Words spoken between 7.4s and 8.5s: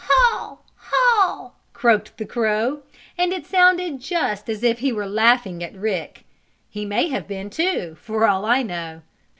too, for all